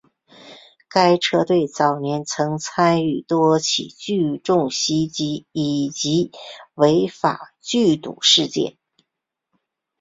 [0.89, 6.31] 该车队早年曾参与多起聚众袭击以及
[6.73, 8.79] 违法聚赌事件。